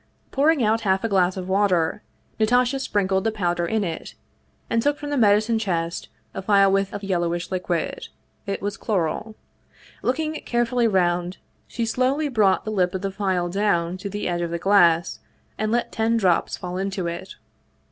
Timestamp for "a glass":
1.03-1.37